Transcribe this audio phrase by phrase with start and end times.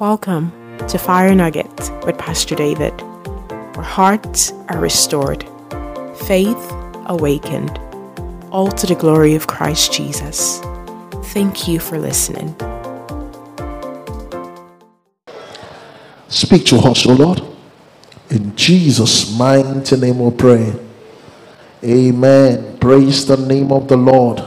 [0.00, 0.50] Welcome
[0.88, 2.98] to Fire Nugget with Pastor David,
[3.74, 5.44] where hearts are restored,
[6.24, 6.56] faith
[7.04, 7.78] awakened,
[8.50, 10.60] all to the glory of Christ Jesus.
[11.34, 12.48] Thank you for listening.
[16.28, 17.42] Speak to us, O Lord.
[18.30, 20.72] In Jesus' mighty name we pray.
[21.84, 22.78] Amen.
[22.78, 24.42] Praise the name of the Lord.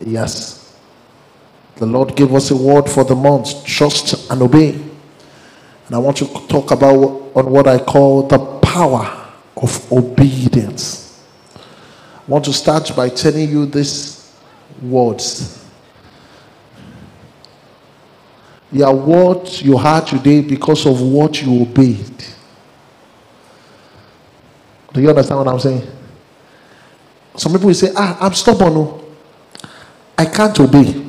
[0.00, 0.57] Yes.
[1.78, 4.70] The Lord gave us a word for the month trust and obey.
[4.70, 9.26] And I want to talk about on what I call the power
[9.56, 11.24] of obedience.
[11.56, 14.34] I want to start by telling you these
[14.82, 15.64] words.
[18.72, 22.24] You are what you are today because of what you obeyed.
[24.92, 25.88] Do you understand what I'm saying?
[27.36, 28.72] Some people will say, Ah, I'm stubborn.
[28.76, 29.04] oh.
[30.18, 31.07] I can't obey.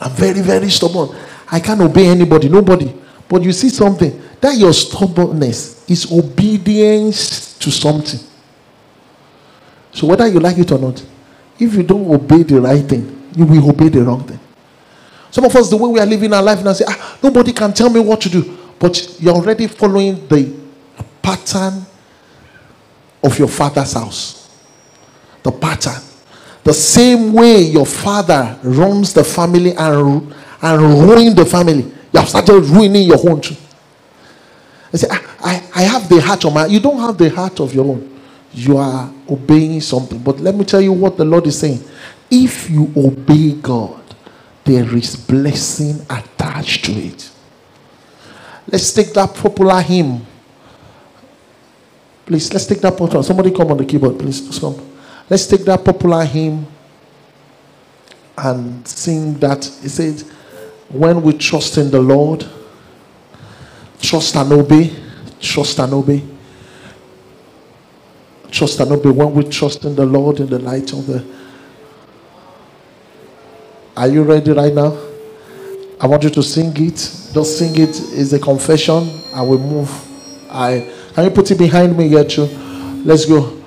[0.00, 1.16] I'm very, very stubborn.
[1.50, 2.92] I can't obey anybody, nobody.
[3.28, 8.20] But you see something, that your stubbornness is obedience to something.
[9.92, 11.02] So whether you like it or not,
[11.58, 14.40] if you don't obey the right thing, you will obey the wrong thing.
[15.30, 17.72] Some of us, the way we are living our life now, say, ah, nobody can
[17.72, 18.56] tell me what to do.
[18.78, 20.54] But you're already following the
[21.22, 21.84] pattern
[23.22, 24.48] of your father's house.
[25.42, 26.02] The pattern.
[26.64, 32.28] The same way your father runs the family and, and ruin the family, you have
[32.28, 33.54] started ruining your own too.
[34.92, 36.66] I say, "Ah, I, I have the heart of my.
[36.66, 38.18] You don't have the heart of your own.
[38.52, 40.18] You are obeying something.
[40.18, 41.82] But let me tell you what the Lord is saying.
[42.30, 44.00] If you obey God,
[44.64, 47.30] there is blessing attached to it.
[48.68, 50.24] Let's take that popular hymn.
[52.24, 53.22] Please, let's take that popular.
[53.22, 54.40] Somebody come on the keyboard, please.
[54.40, 54.93] Just come.
[55.28, 56.66] Let's take that popular hymn
[58.36, 59.58] and sing that.
[59.58, 60.30] It says,
[60.88, 62.46] When we trust in the Lord,
[64.00, 64.94] trust and obey,
[65.40, 66.22] trust and obey.
[68.50, 69.10] Trust and obey.
[69.10, 71.24] When we trust in the Lord in the light of the.
[73.96, 74.96] Are you ready right now?
[76.00, 76.94] I want you to sing it.
[77.32, 77.90] Just sing it.
[78.12, 79.10] It's a confession.
[79.34, 79.90] I will move.
[80.50, 82.46] I can you put it behind me here too?
[83.04, 83.60] Let's go.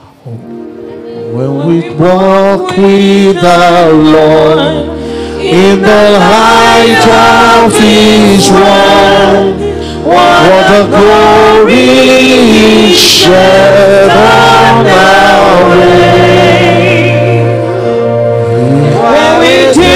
[1.37, 4.57] When we walk with the Lord
[5.39, 9.53] in the light of His word,
[10.03, 11.77] what the glory
[12.91, 16.97] shed on our way.
[18.97, 19.93] When we do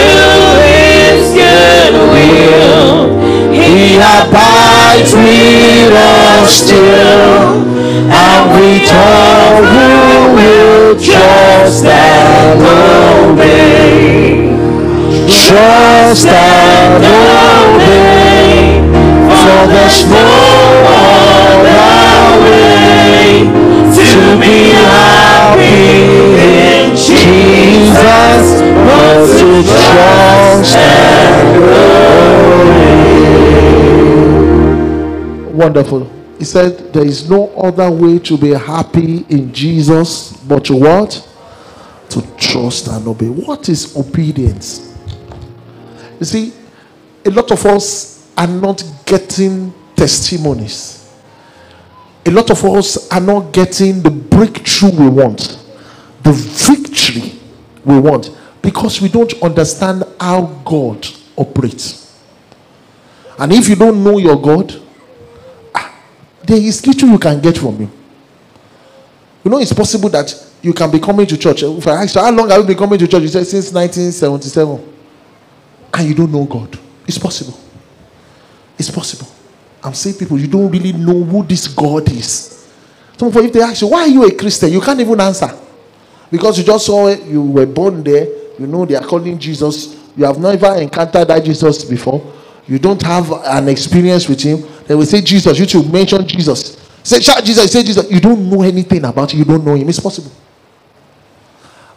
[0.62, 3.18] His good will,
[3.52, 7.66] He abides with us still,
[8.14, 12.62] and we all who will trust and
[13.32, 14.52] obey.
[15.28, 18.80] Trust and obey,
[19.42, 20.28] for there's no
[21.02, 21.84] other
[22.44, 23.44] way
[23.98, 24.10] to
[24.40, 25.82] be happy
[26.40, 28.44] in Jesus
[28.88, 31.42] but to trust and
[35.58, 36.21] Wonderful.
[36.42, 41.12] He said, There is no other way to be happy in Jesus but to what?
[42.10, 43.28] To trust and obey.
[43.28, 44.98] What is obedience?
[46.20, 46.54] You see,
[47.24, 51.14] a lot of us are not getting testimonies.
[52.26, 55.60] A lot of us are not getting the breakthrough we want,
[56.24, 57.40] the victory
[57.86, 62.20] we want, because we don't understand how God operates.
[63.38, 64.81] And if you don't know your God,
[66.44, 67.92] there is little you can get from him.
[69.44, 71.64] You know, it's possible that you can be coming to church.
[71.64, 73.22] If I ask you, how long have you been coming to church?
[73.24, 74.94] You say, since 1977.
[75.94, 76.78] And you don't know God.
[77.08, 77.60] It's possible.
[78.78, 79.28] It's possible.
[79.84, 82.62] I'm saying people, you don't really know who this God is.
[83.20, 84.72] Of if they ask you, why are you a Christian?
[84.72, 85.50] You can't even answer.
[86.32, 88.26] Because you just saw it, you were born there,
[88.58, 89.96] you know they are calling Jesus.
[90.16, 92.34] You have never encountered that Jesus before.
[92.68, 94.64] You don't have an experience with him.
[94.92, 95.58] They will say Jesus.
[95.58, 96.76] You should mention Jesus.
[97.02, 98.12] Say shout Jesus, say Jesus.
[98.12, 99.88] You don't know anything about him, you don't know him.
[99.88, 100.34] It's possible.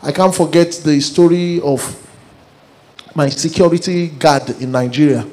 [0.01, 1.83] I can't forget the story of
[3.13, 5.27] my security guard in Nigeria,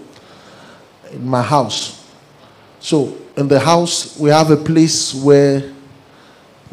[1.12, 2.04] in my house.
[2.80, 5.72] So, in the house, we have a place where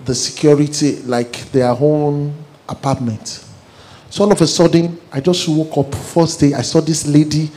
[0.07, 2.35] the security, like their own
[2.67, 3.45] apartment.
[4.09, 6.55] So, all of a sudden, I just woke up first day.
[6.55, 7.51] I saw this lady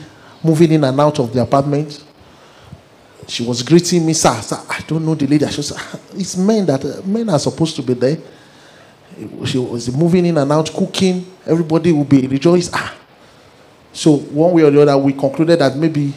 [0.44, 2.04] moving in and out of the apartment.
[3.28, 4.34] She was greeting me, sir.
[4.42, 5.44] sir I don't know the lady.
[5.44, 5.76] I said,
[6.14, 8.18] it's men that uh, men are supposed to be there.
[9.44, 11.26] She was moving in and out, cooking.
[11.46, 12.70] Everybody will be rejoiced.
[12.74, 12.96] Ah.
[13.92, 16.12] So one way or the other, we concluded that maybe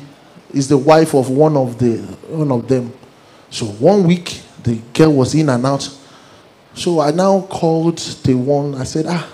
[0.54, 1.98] is the wife of one of the
[2.30, 2.94] one of them.
[3.50, 5.88] So one week the girl was in and out.
[6.74, 8.76] So I now called the one.
[8.76, 9.30] I said, ah,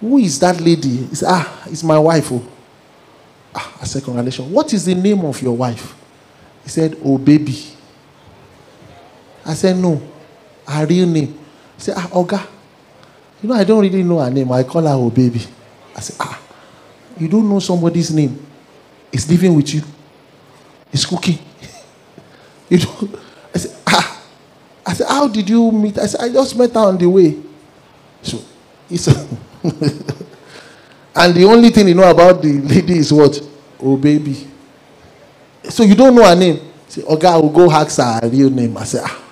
[0.00, 0.96] who is that lady?
[1.06, 2.30] He said, ah, it's my wife.
[2.30, 2.46] Oh.
[3.54, 4.48] Ah, I said, congratulations.
[4.48, 5.97] What is the name of your wife?
[6.68, 7.56] He said, oh baby.
[9.42, 10.02] I said, no,
[10.66, 11.28] her real name.
[11.76, 12.46] He said, ah, Oga.
[13.42, 14.52] You know, I don't really know her name.
[14.52, 15.40] I call her oh baby.
[15.96, 16.38] I said, ah,
[17.18, 18.46] you don't know somebody's name.
[19.10, 19.82] He's living with you.
[20.92, 21.38] He's cooking.
[22.68, 23.08] you know,
[23.54, 24.22] I said, ah.
[24.84, 25.96] I said, how did you meet?
[25.96, 27.34] I said, I just met her on the way.
[28.20, 28.42] So
[28.90, 29.16] he said,
[31.16, 33.40] and the only thing you know about the lady is what?
[33.80, 34.48] Oh, baby.
[35.68, 36.60] So you don't know her name.
[36.88, 38.76] Say, okay, I will go ask her real name.
[38.76, 39.24] I say, ah.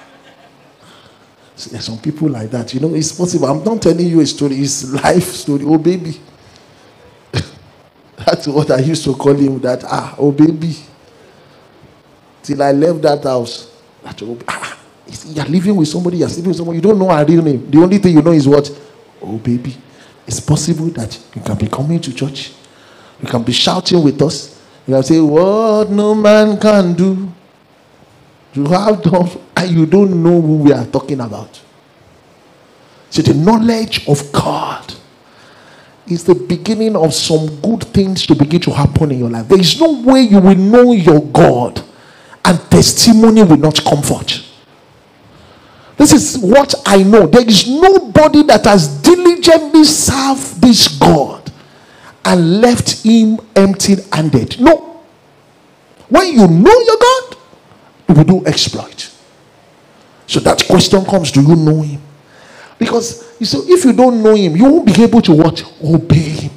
[1.56, 2.72] So there's some people like that.
[2.74, 3.46] You know, it's possible.
[3.46, 5.64] I'm not telling you a story, it's life story.
[5.64, 6.20] Oh, baby.
[8.18, 9.58] That's what I used to call him.
[9.60, 10.76] That, ah, oh, baby.
[12.42, 13.74] Till I left that house.
[14.02, 14.78] That, oh, ah,
[15.28, 16.76] you're living with somebody, you're sleeping with somebody.
[16.78, 17.70] You don't know her real name.
[17.70, 18.70] The only thing you know is what?
[19.22, 19.74] Oh, baby.
[20.26, 22.52] It's possible that you can be coming to church.
[23.22, 24.55] You can be shouting with us.
[24.86, 27.32] You say, What no man can do.
[28.54, 31.60] You have done, and you don't know who we are talking about.
[33.10, 34.94] So the knowledge of God
[36.06, 39.48] is the beginning of some good things to begin to happen in your life.
[39.48, 41.82] There is no way you will know your God
[42.44, 44.42] and testimony will not comfort.
[45.96, 47.26] This is what I know.
[47.26, 51.45] There is nobody that has diligently served this God
[52.26, 54.60] and left him empty handed.
[54.60, 55.04] No.
[56.08, 57.36] When you know your God,
[58.08, 59.10] you will do exploit.
[60.26, 62.02] So that question comes do you know him?
[62.78, 65.64] Because you see, if you don't know him, you won't be able to what?
[65.82, 66.50] Obey him.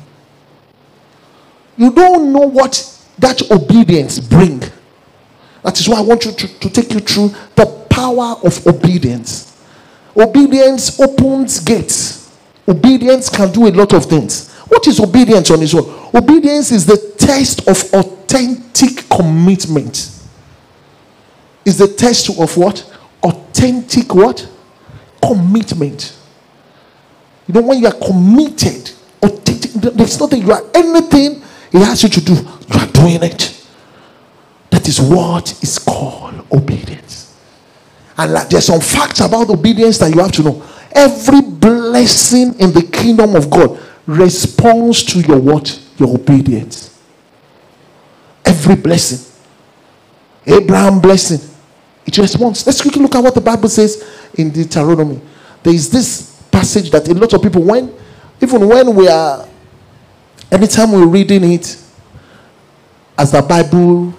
[1.77, 4.59] You don't know what that obedience bring.
[5.63, 9.57] That is why I want you to, to take you through the power of obedience.
[10.15, 12.35] Obedience opens gates.
[12.67, 14.49] Obedience can do a lot of things.
[14.69, 16.09] What is obedience on its own?
[16.15, 20.11] Obedience is the test of authentic commitment.
[21.65, 22.95] Is the test of what?
[23.23, 24.47] Authentic what?
[25.21, 26.15] Commitment.
[27.47, 28.91] You know, when you are committed,
[29.23, 31.41] authentic, there's nothing you are anything
[31.71, 33.67] he asks you to do, you are doing it.
[34.69, 37.35] That is what is called obedience.
[38.17, 40.63] And like, there's some facts about obedience that you have to know.
[40.91, 43.79] Every blessing in the kingdom of God
[44.09, 45.79] responds to your what?
[45.97, 46.99] Your obedience.
[48.43, 49.25] Every blessing.
[50.47, 51.47] Abraham blessing.
[52.05, 52.65] It responds.
[52.65, 54.03] Let's quickly look at what the Bible says
[54.33, 55.21] in Deuteronomy.
[55.61, 57.93] There is this passage that a lot of people, when
[58.41, 59.47] even when we are,
[60.51, 61.77] anytime we're reading it,
[63.15, 64.13] as the Bible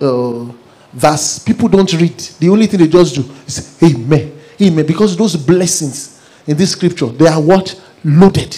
[0.00, 0.44] uh,
[0.92, 2.16] verse, people don't read.
[2.16, 7.06] The only thing they just do is Amen, Amen, because those blessings in this scripture
[7.06, 8.56] they are what loaded.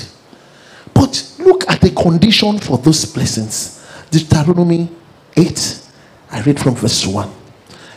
[1.01, 3.83] But look at the condition for those blessings.
[4.11, 4.87] Deuteronomy
[5.35, 5.83] 8,
[6.31, 7.31] I read from verse 1.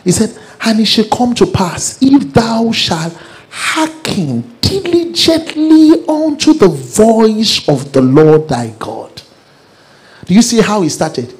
[0.04, 0.34] He said,
[0.64, 3.12] And it shall come to pass if thou shalt
[3.50, 9.20] hearken diligently unto the voice of the Lord thy God.
[10.24, 11.38] Do you see how he started?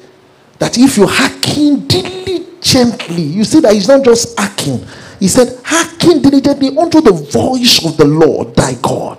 [0.58, 4.86] That if you hearken diligently, you see that he's not just hearken.
[5.18, 9.16] He said, hearken diligently unto the voice of the Lord thy God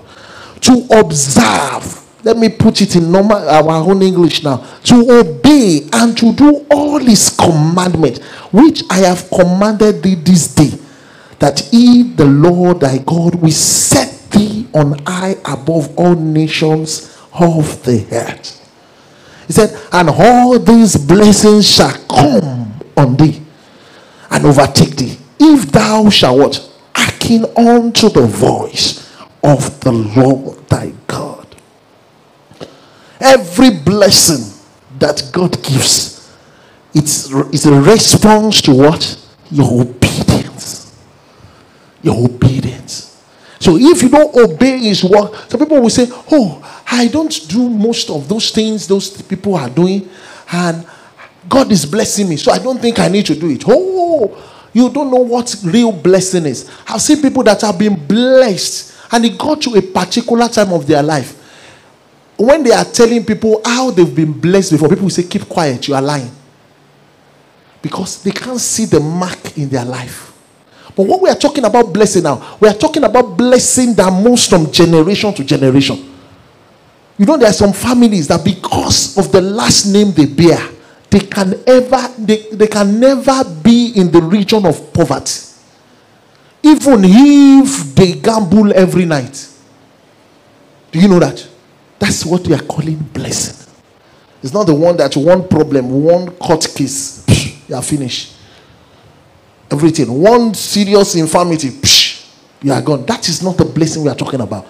[0.61, 4.58] to observe let me put it in normal our own English now.
[4.86, 8.20] To obey and to do all his commandments,
[8.51, 10.72] which I have commanded thee this day,
[11.38, 17.84] that he, the Lord thy God, will set thee on high above all nations of
[17.84, 18.60] the earth.
[19.46, 23.39] He said, and all these blessings shall come on thee
[24.32, 26.72] and overtake thee, if thou shalt what?
[26.96, 29.13] Hearken unto the voice
[29.44, 31.25] of the Lord thy God.
[33.19, 34.53] Every blessing
[35.00, 36.34] that God gives,
[36.93, 39.27] it's, it's a response to what?
[39.51, 40.95] Your obedience.
[42.01, 43.24] Your obedience.
[43.60, 47.69] So if you don't obey his word, some people will say, Oh, I don't do
[47.69, 50.07] most of those things those people are doing,
[50.51, 50.86] and
[51.48, 53.63] God is blessing me, so I don't think I need to do it.
[53.67, 56.69] Oh, you don't know what real blessing is.
[56.88, 60.86] I've seen people that have been blessed, and it got to a particular time of
[60.86, 61.41] their life
[62.37, 65.87] when they are telling people how they've been blessed before, people will say, Keep quiet,
[65.87, 66.31] you are lying.
[67.81, 70.33] Because they can't see the mark in their life.
[70.95, 74.47] But what we are talking about blessing now, we are talking about blessing that moves
[74.47, 76.13] from generation to generation.
[77.17, 80.59] You know, there are some families that because of the last name they bear,
[81.09, 85.41] they can ever they, they can never be in the region of poverty.
[86.63, 89.49] Even if they gamble every night.
[90.91, 91.47] Do you know that?
[91.99, 93.73] That's what we are calling blessing.
[94.43, 98.33] It's not the one that one problem, one court case, psh, you are finished.
[99.71, 100.21] Everything.
[100.21, 102.29] One serious infirmity, psh,
[102.61, 103.05] you are gone.
[103.05, 104.67] That is not the blessing we are talking about.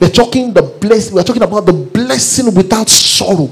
[0.00, 3.48] We're talking the bless, we're talking about the blessing without sorrow.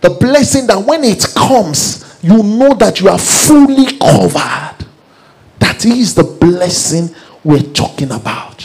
[0.00, 4.86] The blessing that when it comes, you know that you are fully covered.
[5.58, 8.57] That is the blessing we're talking about.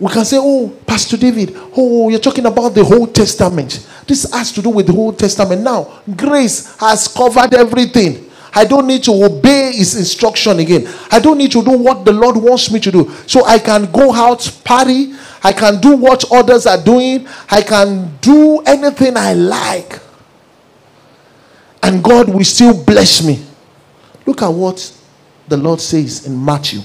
[0.00, 3.86] We can say, Oh, Pastor David, oh, you're talking about the Old Testament.
[4.06, 5.62] This has to do with the Old Testament.
[5.62, 8.30] Now, grace has covered everything.
[8.52, 10.88] I don't need to obey his instruction again.
[11.10, 13.10] I don't need to do what the Lord wants me to do.
[13.26, 15.12] So I can go out, party.
[15.42, 17.28] I can do what others are doing.
[17.50, 20.00] I can do anything I like.
[21.82, 23.44] And God will still bless me.
[24.26, 24.96] Look at what
[25.48, 26.80] the Lord says in Matthew.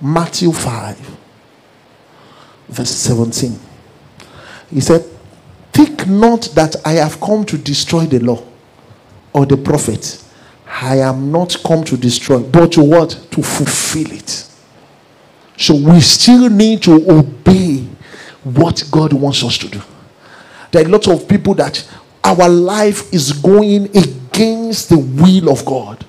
[0.00, 1.16] Matthew 5,
[2.68, 3.58] verse 17.
[4.70, 5.04] He said,
[5.72, 8.42] Think not that I have come to destroy the law
[9.32, 10.24] or the prophet.
[10.66, 13.10] I am not come to destroy, but to what?
[13.32, 14.50] To fulfill it.
[15.58, 17.86] So we still need to obey
[18.42, 19.80] what God wants us to do.
[20.72, 21.86] There are lots of people that
[22.24, 26.04] our life is going against the will of God.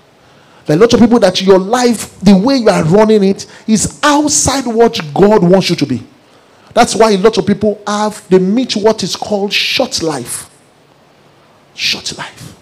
[0.66, 4.00] There are lots of people that your life, the way you are running it, is
[4.04, 6.04] outside what God wants you to be.
[6.78, 10.48] That's why a lot of people have, they meet what is called short life.
[11.74, 12.56] Short life.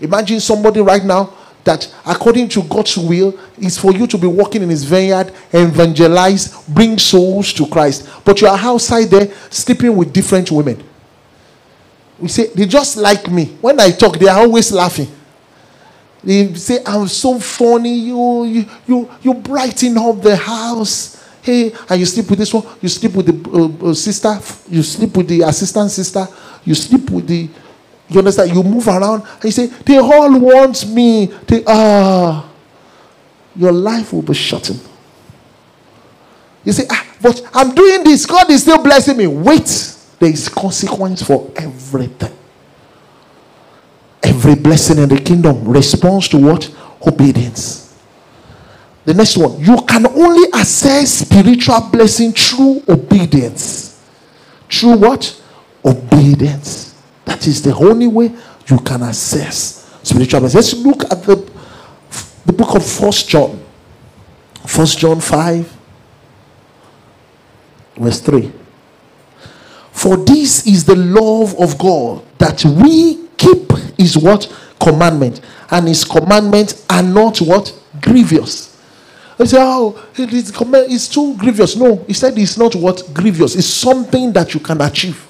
[0.00, 4.62] Imagine somebody right now that, according to God's will, is for you to be walking
[4.62, 8.08] in His vineyard, evangelize, bring souls to Christ.
[8.24, 10.82] But you are outside there sleeping with different women.
[12.18, 13.58] We say, they just like me.
[13.60, 15.08] When I talk, they are always laughing.
[16.24, 17.96] They say, I'm so funny.
[17.96, 21.21] You, you, you, you brighten up the house.
[21.42, 22.64] Hey, and you sleep with this one.
[22.80, 24.38] You sleep with the uh, uh, sister.
[24.68, 26.26] You sleep with the assistant sister.
[26.64, 27.48] You sleep with the.
[28.08, 28.54] You understand?
[28.54, 31.26] You move around and you say, they all want me.
[31.46, 32.48] They ah.
[33.56, 34.80] Your life will be shortened.
[36.64, 38.24] You say, ah, but I'm doing this.
[38.24, 39.26] God is still blessing me.
[39.26, 39.98] Wait.
[40.20, 42.32] There is consequence for everything.
[44.22, 46.72] Every blessing in the kingdom responds to what?
[47.04, 47.91] Obedience.
[49.04, 54.00] The next one, you can only access spiritual blessing through obedience.
[54.70, 55.42] Through what?
[55.84, 56.94] Obedience.
[57.24, 58.32] That is the only way
[58.68, 60.58] you can access spiritual blessing.
[60.58, 61.50] Let's look at the,
[62.46, 63.60] the book of First John.
[64.66, 65.76] First John 5,
[67.96, 68.52] verse 3.
[69.90, 74.52] For this is the love of God that we keep his what?
[74.80, 75.40] Commandment.
[75.70, 77.76] And his commandments are not what?
[78.00, 78.71] Grievous.
[79.42, 81.76] I say, oh, it is, it's too grievous.
[81.76, 83.02] No, he said it's not what?
[83.12, 83.56] Grievous.
[83.56, 85.26] It's something that you can achieve.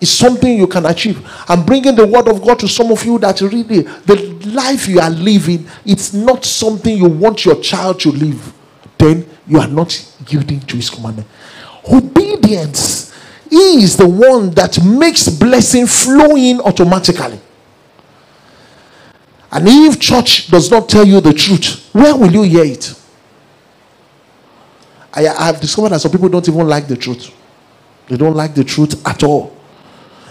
[0.00, 1.20] It's something you can achieve.
[1.46, 4.98] I'm bringing the word of God to some of you that really, the life you
[4.98, 8.52] are living, it's not something you want your child to live.
[8.96, 11.28] Then you are not yielding to his commandment.
[11.90, 13.14] Obedience
[13.50, 17.40] is the one that makes blessing flow in automatically.
[19.52, 22.94] And if church does not tell you the truth, where will you hear it?
[25.12, 27.34] I, have discovered that some people don't even like the truth.
[28.06, 29.56] They don't like the truth at all.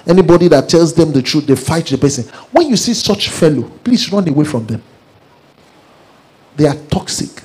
[0.08, 2.26] Anybody that tells them the truth, they fight the person.
[2.52, 4.82] When you see such fellow, please run away from them.
[6.56, 7.44] They are toxic.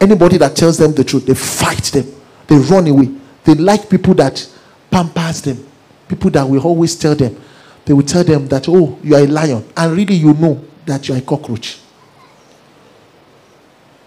[0.00, 2.06] Anybody that tells them the truth, they fight them.
[2.46, 3.10] They run away.
[3.44, 4.48] They like people that
[4.90, 5.66] pampers them.
[6.08, 7.40] People that will always tell them.
[7.84, 9.64] They will tell them that, oh, you are a lion.
[9.76, 11.78] And really, you know that you are a cockroach.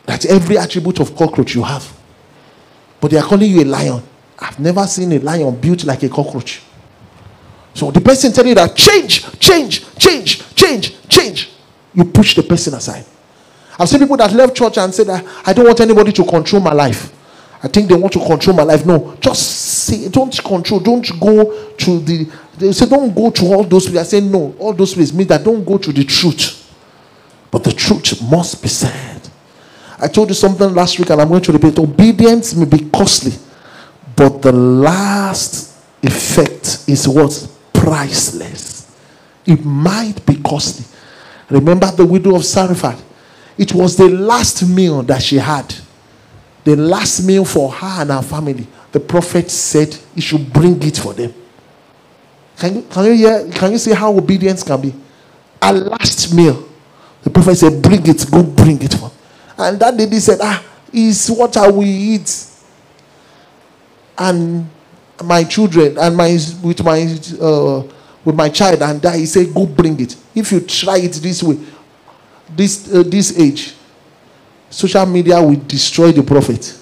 [0.06, 1.92] That every attribute of cockroach you have.
[3.00, 4.02] But they are calling you a lion.
[4.40, 6.62] I've never seen a lion built like a cockroach.
[7.74, 11.50] So the person telling you that change, change, change, change, change.
[11.94, 13.06] You push the person aside.
[13.80, 16.62] I've seen people that left church and said that I don't want anybody to control
[16.62, 17.12] my life.
[17.64, 18.86] I think they want to control my life.
[18.86, 19.42] No, just
[19.86, 20.80] say, don't control.
[20.80, 22.30] Don't go to the.
[22.58, 24.14] They say, don't go to all those places.
[24.14, 26.60] I say, no, all those places mean that don't go to the truth.
[27.50, 29.22] But the truth must be said.
[30.00, 31.78] I told you something last week, and I'm going to repeat.
[31.80, 33.34] Obedience may be costly,
[34.16, 37.48] but the last effect is what?
[37.74, 38.92] Priceless.
[39.46, 40.86] It might be costly.
[41.50, 43.04] Remember the widow of Zarephath?
[43.58, 45.74] It was the last meal that she had
[46.64, 50.98] the last meal for her and her family, the prophet said he should bring it
[50.98, 51.34] for them.
[52.64, 53.52] Can you, can you hear?
[53.52, 54.96] Can you see how obedience can be?
[55.62, 56.66] Our last meal,
[57.22, 58.96] the prophet said, Bring it, go bring it.
[59.58, 62.48] And that lady said, Ah, is what I will eat.
[64.18, 64.70] And
[65.26, 67.02] my children and my with my
[67.42, 67.84] uh,
[68.24, 70.16] with my child and I, he said, Go bring it.
[70.34, 71.60] If you try it this way,
[72.56, 73.74] this uh, this age,
[74.70, 76.80] social media will destroy the prophet.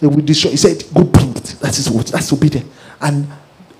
[0.00, 0.50] They will destroy.
[0.50, 1.56] He said, Go bring it.
[1.62, 2.70] That is what that's obedient.
[3.00, 3.26] And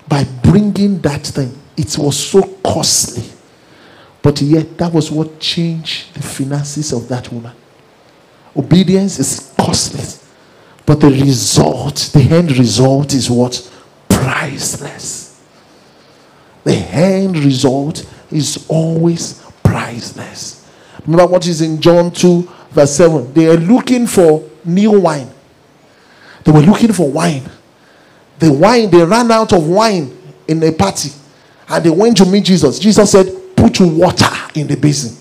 [0.07, 3.23] by bringing that thing, it was so costly.
[4.21, 7.53] But yet, that was what changed the finances of that woman.
[8.55, 10.03] Obedience is costly.
[10.85, 13.71] But the result, the end result is what?
[14.07, 15.41] Priceless.
[16.63, 20.67] The end result is always priceless.
[21.05, 23.33] Remember what is in John 2, verse 7.
[23.33, 25.29] They are looking for new wine.
[26.43, 27.43] They were looking for wine.
[28.39, 30.15] The wine, they ran out of wine
[30.47, 31.09] in a party.
[31.67, 32.79] And they went to meet Jesus.
[32.79, 35.15] Jesus said, Put water in the basin.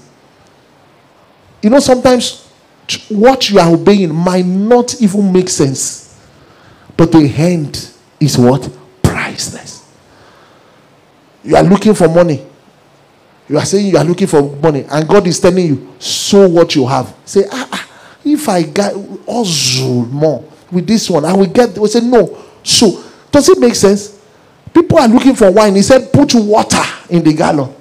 [1.62, 2.46] You know, sometimes
[3.08, 6.20] what you are obeying might not even make sense.
[6.96, 7.90] But the end
[8.20, 8.68] is what?
[9.02, 9.90] Priceless.
[11.42, 12.44] You are looking for money.
[13.48, 16.74] You are saying you are looking for money, and God is telling you, sow what
[16.74, 17.14] you have.
[17.26, 17.90] Say, ah, ah
[18.24, 18.94] if I get
[19.26, 21.76] also more with this one, I will get.
[21.76, 22.42] We say, no.
[22.62, 23.03] So,
[23.34, 24.16] does it make sense?
[24.72, 25.74] People are looking for wine.
[25.74, 27.74] He said, put water in the gallon.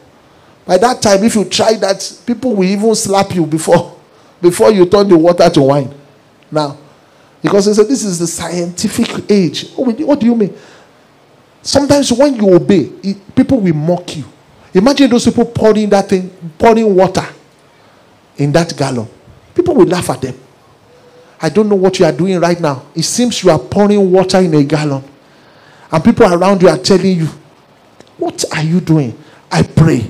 [0.65, 3.95] By that time, if you try that, people will even slap you before,
[4.41, 5.93] before you turn the water to wine.
[6.51, 6.77] Now,
[7.41, 9.67] because he said, this is the scientific age.
[9.77, 10.57] Oh, what do you mean?
[11.61, 14.25] Sometimes when you obey, it, people will mock you.
[14.73, 17.25] Imagine those people pouring that thing, pouring water
[18.37, 19.07] in that gallon.
[19.53, 20.35] People will laugh at them.
[21.39, 22.87] I don't know what you are doing right now.
[22.95, 25.03] It seems you are pouring water in a gallon.
[25.93, 27.27] And people around you are telling you,
[28.17, 29.15] What are you doing?
[29.51, 30.09] I pray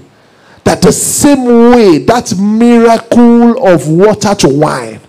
[0.63, 5.01] that the same way that miracle of water to wine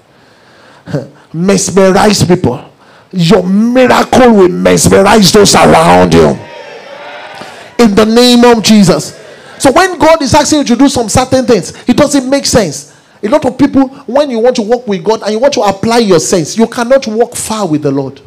[1.32, 2.72] mesmerize people,
[3.12, 6.36] your miracle will mesmerize those around you.
[7.78, 9.20] In the name of Jesus.
[9.58, 13.00] So when God is asking you to do some certain things, it doesn't make sense.
[13.22, 15.60] A lot of people, when you want to walk with God and you want to
[15.60, 18.20] apply your sense, you cannot walk far with the Lord.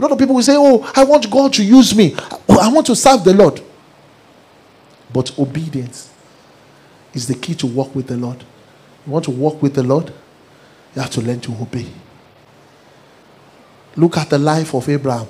[0.00, 2.14] A lot of people will say, Oh, I want God to use me.
[2.48, 3.60] Oh, I want to serve the Lord.
[5.12, 6.10] But obedience
[7.12, 8.42] is the key to walk with the Lord.
[9.06, 10.10] You want to walk with the Lord?
[10.94, 11.86] You have to learn to obey.
[13.94, 15.26] Look at the life of Abraham.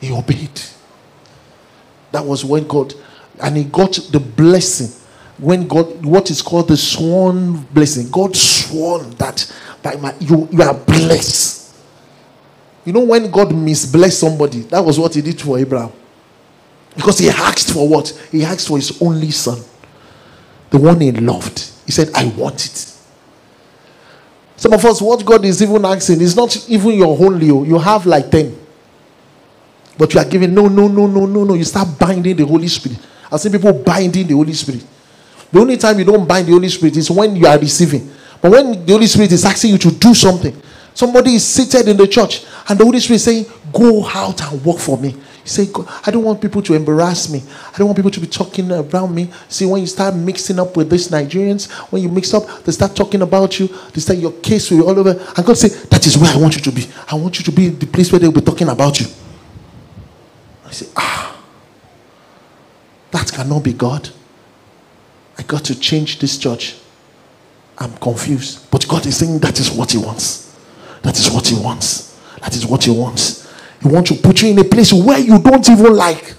[0.00, 0.60] He obeyed.
[2.12, 2.94] That was when God,
[3.42, 5.00] and he got the blessing.
[5.38, 10.62] When God, what is called the sworn blessing, God swore that by my you, you
[10.62, 11.63] are blessed.
[12.84, 15.92] You know, when God misblessed somebody, that was what he did for Abraham.
[16.94, 18.08] Because he asked for what?
[18.30, 19.60] He asked for his only son,
[20.70, 21.70] the one he loved.
[21.86, 22.94] He said, I want it.
[24.56, 27.64] Some of us, what God is even asking is not even your only, oh.
[27.64, 28.60] you have like 10.
[29.98, 31.54] But you are giving, no, no, no, no, no, no.
[31.54, 32.98] You start binding the Holy Spirit.
[33.30, 34.84] I've seen people binding the Holy Spirit.
[35.50, 38.10] The only time you don't bind the Holy Spirit is when you are receiving.
[38.40, 40.60] But when the Holy Spirit is asking you to do something,
[40.94, 44.64] somebody is seated in the church and the Holy Spirit is saying, Go out and
[44.64, 45.10] work for me.
[45.10, 45.68] You say,
[46.06, 47.42] I don't want people to embarrass me.
[47.74, 49.30] I don't want people to be talking around me.
[49.48, 52.96] See, when you start mixing up with these Nigerians, when you mix up, they start
[52.96, 53.66] talking about you.
[53.92, 55.10] They start your case with you all over.
[55.36, 56.86] And God say, That is where I want you to be.
[57.10, 59.06] I want you to be the place where they'll be talking about you.
[60.64, 61.38] I say, Ah,
[63.10, 64.08] that cannot be God.
[65.36, 66.76] I got to change this church.
[67.76, 68.70] I'm confused.
[68.70, 70.43] But God is saying that is what He wants.
[71.04, 72.18] That is what He wants.
[72.40, 73.44] That is what He wants.
[73.80, 76.34] He wants to put you in a place where you don't even like.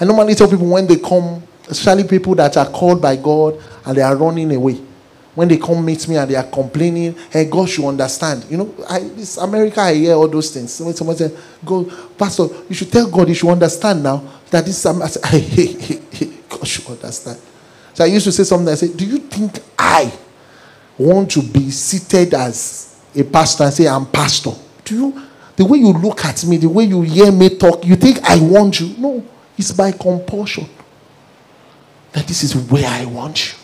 [0.00, 3.96] I normally tell people when they come, especially people that are called by God and
[3.96, 4.80] they are running away.
[5.34, 8.46] When they come meet me and they are complaining, hey, God should understand.
[8.48, 10.72] You know, I, this America, I hear all those things.
[10.72, 15.06] Someone, said, "God, Pastor, you should tell God, you should understand now that this." I
[15.06, 17.38] said, hey, God should understand.
[17.94, 18.68] So I used to say something.
[18.68, 20.12] I said, "Do you think I
[20.96, 24.52] want to be seated as a pastor and say I'm pastor?
[24.84, 25.22] Do you?"
[25.58, 28.38] The way you look at me, the way you hear me talk, you think I
[28.38, 28.94] want you.
[28.96, 29.24] No,
[29.56, 30.68] it's by compulsion.
[32.12, 33.58] That this is where I want you.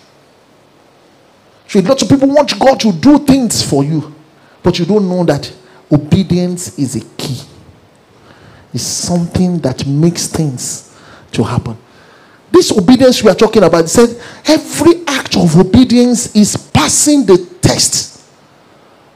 [1.69, 4.13] So lots of people want God to do things for you,
[4.61, 5.53] but you don't know that
[5.91, 7.41] obedience is a key.
[8.73, 10.97] It's something that makes things
[11.31, 11.79] to happen.
[12.51, 18.14] This obedience we are talking about, said every act of obedience is passing the test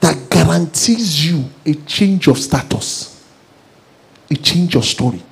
[0.00, 3.24] that guarantees you a change of status,
[4.30, 5.22] a change of story.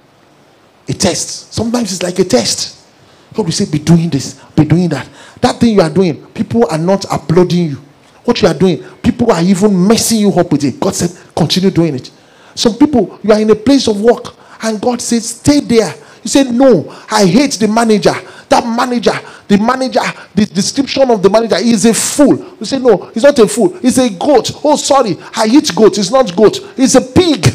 [0.88, 1.52] a test.
[1.52, 2.86] Sometimes it's like a test.
[3.34, 5.08] God will say, Be doing this, be doing that.
[5.40, 7.76] That thing you are doing, people are not applauding you.
[8.24, 10.80] What you are doing, people are even messing you up with it.
[10.80, 12.10] God said, Continue doing it.
[12.54, 15.92] Some people, you are in a place of work, and God says, Stay there.
[16.26, 18.12] You say, No, I hate the manager.
[18.48, 19.12] That manager,
[19.46, 20.00] the manager,
[20.34, 22.36] the description of the manager is a fool.
[22.58, 23.68] You say, No, he's not a fool.
[23.78, 24.50] He's a goat.
[24.64, 25.96] Oh, sorry, I eat goat.
[25.98, 27.46] It's not goat, it's a pig.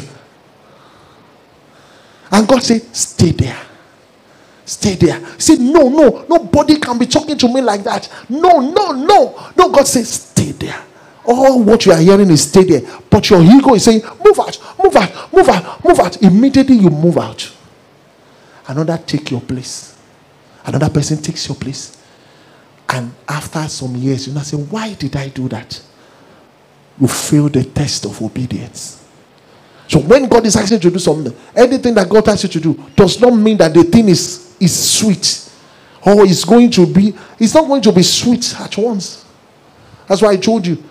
[2.30, 3.60] And God said, Stay there.
[4.64, 5.38] Stay there.
[5.38, 8.10] Say, No, no, nobody can be talking to me like that.
[8.30, 9.52] No, no, no.
[9.54, 10.82] No, God says, Stay there.
[11.26, 13.00] All what you are hearing is stay there.
[13.10, 16.22] But your ego is saying, Move out, move out, move out, move out.
[16.22, 17.52] Immediately you move out.
[18.66, 19.98] Another take your place.
[20.64, 21.98] Another person takes your place.
[22.88, 25.80] And after some years, you now say, Why did I do that?
[27.00, 29.02] You fail the test of obedience.
[29.88, 32.60] So when God is asking you to do something, anything that God asks you to
[32.60, 35.50] do does not mean that the thing is, is sweet.
[36.04, 39.24] Or it's going to be, it's not going to be sweet at once.
[40.06, 40.82] That's why I told you.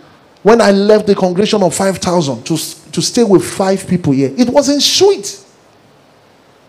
[0.44, 2.58] When I left the congregation of 5,000 to,
[2.92, 5.46] to stay with five people here, it wasn't sweet.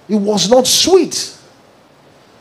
[0.09, 1.39] It was not sweet.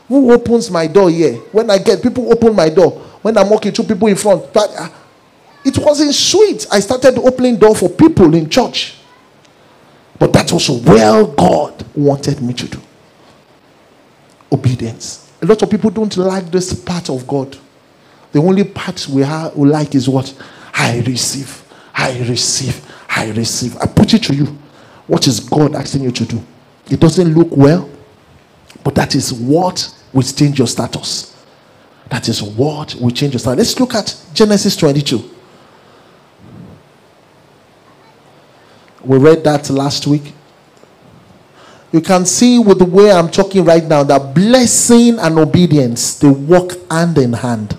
[0.08, 1.36] Who opens my door here?
[1.54, 4.52] When I get people open my door, when I'm walking, two people in front.
[4.52, 4.89] But, uh,
[5.63, 6.67] it wasn't sweet.
[6.71, 8.95] I started opening door for people in church.
[10.17, 12.82] But that's also where God wanted me to do.
[14.52, 15.32] Obedience.
[15.41, 17.58] A lot of people don't like this part of God.
[18.32, 20.34] The only part we, have, we like is what?
[20.74, 21.63] I receive.
[21.93, 22.86] I receive.
[23.10, 23.78] I receive.
[23.78, 24.45] I put it to you.
[25.08, 26.43] What is God asking you to do?
[26.89, 27.89] It doesn't look well,
[28.84, 31.36] but that is what will change your status.
[32.10, 33.58] That is what will change your status.
[33.58, 35.30] Let's look at Genesis 22.
[39.04, 40.34] We read that last week.
[41.91, 46.30] You can see with the way I'm talking right now that blessing and obedience they
[46.30, 47.78] walk hand in hand.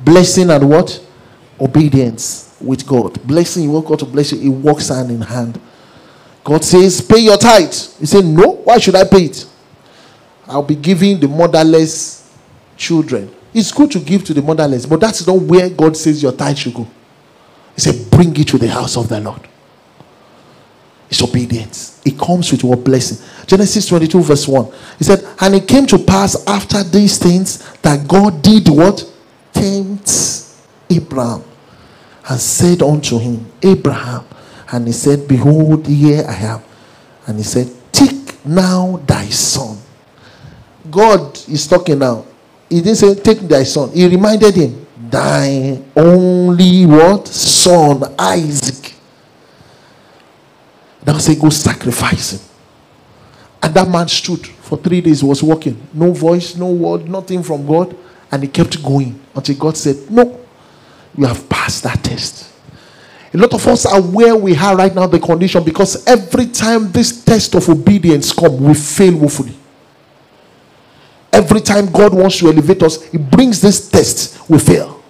[0.00, 1.04] Blessing and what?
[1.60, 3.20] Obedience with God.
[3.26, 5.60] Blessing, you want God to bless you, it walks hand in hand.
[6.46, 7.74] God says, Pay your tithe.
[7.98, 9.46] You say, No, why should I pay it?
[10.46, 12.32] I'll be giving the motherless
[12.76, 13.34] children.
[13.52, 16.56] It's good to give to the motherless, but that's not where God says your tithe
[16.56, 16.86] should go.
[17.74, 19.40] He said, Bring it to the house of the Lord.
[21.10, 22.00] It's obedience.
[22.04, 23.26] It comes with what blessing.
[23.48, 24.72] Genesis 22, verse 1.
[24.98, 29.04] He said, And it came to pass after these things that God did what?
[29.52, 30.44] Tempt
[30.90, 31.42] Abraham
[32.28, 34.24] and said unto him, Abraham.
[34.70, 36.62] And he said, Behold, here I am.
[37.26, 39.78] And he said, Take now thy son.
[40.90, 42.24] God is talking now.
[42.68, 43.90] He didn't say, Take thy son.
[43.92, 47.28] He reminded him, Thy only what?
[47.28, 48.94] Son, Isaac.
[51.06, 52.40] Now say, Go sacrifice him.
[53.62, 55.80] And that man stood for three days, was walking.
[55.92, 57.96] No voice, no word, nothing from God.
[58.30, 60.40] And he kept going until God said, No,
[61.16, 62.52] you have passed that test.
[63.36, 66.90] A lot of us are where we are right now, the condition, because every time
[66.90, 69.54] this test of obedience come, we fail woefully.
[71.30, 75.02] Every time God wants to elevate us, He brings this test, we fail.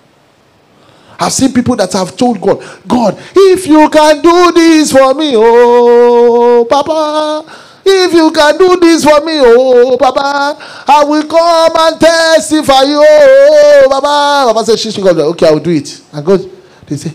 [1.20, 5.34] I've seen people that have told God, God, if you can do this for me,
[5.36, 7.44] oh, Papa,
[7.84, 12.98] if you can do this for me, oh, Papa, I will come and testify you,
[13.00, 14.52] oh, Papa.
[14.52, 16.02] Papa said, she's God, okay, I will do it.
[16.12, 16.40] And God,
[16.88, 17.14] they say,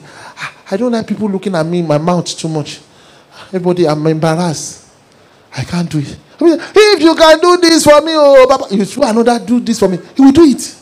[0.71, 2.79] I don't like people looking at me in my mouth too much.
[3.47, 4.87] Everybody, I'm embarrassed.
[5.55, 6.17] I can't do it.
[6.39, 9.79] I mean, If you can do this for me, oh, you should another do this
[9.79, 9.99] for me.
[10.15, 10.75] He will do it.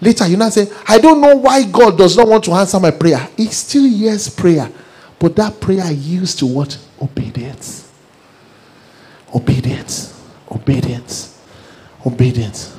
[0.00, 2.90] Later, you now say, I don't know why God does not want to answer my
[2.90, 3.28] prayer.
[3.36, 4.70] He still hears prayer.
[5.18, 6.78] But that prayer yields to what?
[7.00, 7.90] Obedience.
[9.34, 10.22] Obedience.
[10.50, 11.40] Obedience.
[12.04, 12.76] Obedience.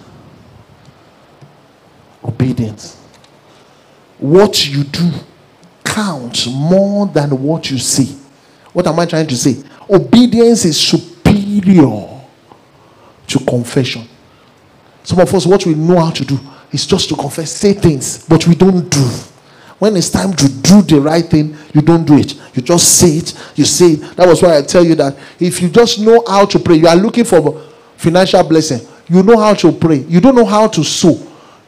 [2.24, 2.98] Obedience.
[4.20, 5.12] What you do
[5.98, 8.16] counts more than what you see.
[8.72, 9.64] What am I trying to say?
[9.90, 12.08] Obedience is superior
[13.26, 14.08] to confession.
[15.04, 16.38] Some of us, what we know how to do
[16.72, 19.10] is just to confess, say things, but we don't do.
[19.80, 22.36] When it's time to do the right thing, you don't do it.
[22.54, 24.16] You just say it, you say it.
[24.18, 26.88] That was why I tell you that if you just know how to pray, you
[26.88, 27.60] are looking for
[27.96, 31.18] financial blessing, you know how to pray, you don't know how to sow.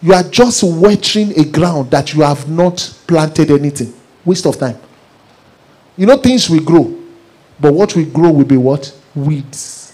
[0.04, 3.94] You are just watering a ground that you have not planted anything.
[4.26, 4.78] Waste of time.
[5.98, 6.98] You know, things will grow,
[7.60, 8.96] but what will grow will be what?
[9.16, 9.94] Weeds.